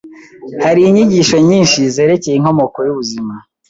Hariho 0.63 0.87
inyigisho 0.89 1.37
nyinshi 1.47 1.79
zerekeye 1.95 2.35
inkomoko 2.37 2.77
yubuzima. 2.87 3.33